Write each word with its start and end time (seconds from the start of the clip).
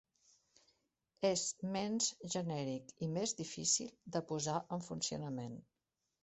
És 1.29 1.43
menys 1.75 2.07
genèric 2.37 2.95
i 3.09 3.11
més 3.19 3.35
difícil 3.43 3.93
de 4.17 4.23
posar 4.33 4.57
en 4.79 4.83
funcionament. 4.89 5.63